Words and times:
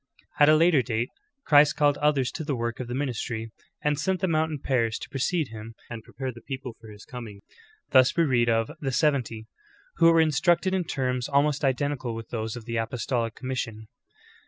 14. 0.39 0.49
At 0.51 0.55
a 0.55 0.57
later 0.57 0.81
date 0.81 1.09
Christ 1.45 1.75
called 1.75 1.99
others 1.99 2.31
to 2.31 2.43
the 2.43 2.55
work 2.55 2.79
of 2.79 2.87
the 2.87 2.95
ministry, 2.95 3.51
and 3.83 3.99
sent 3.99 4.19
them 4.19 4.33
out 4.33 4.49
in 4.49 4.57
pairs 4.57 4.97
to 4.97 5.09
precede 5.09 5.49
Him 5.49 5.75
and 5.91 6.01
prepare 6.03 6.31
the 6.31 6.41
peo])le 6.41 6.73
for 6.81 6.87
His 6.89 7.05
cominj^. 7.05 7.41
Thus 7.91 8.17
we 8.17 8.23
real 8.23 8.49
of 8.49 8.71
"the 8.79 8.91
seventy" 8.91 9.45
who 9.97 10.11
were 10.11 10.19
instructed 10.19 10.73
in 10.73 10.85
terms 10.85 11.29
almost 11.29 11.63
identical 11.63 12.15
with 12.15 12.29
those 12.29 12.55
of 12.55 12.65
the 12.65 12.77
apostolic 12.77 13.35
commission. 13.35 13.89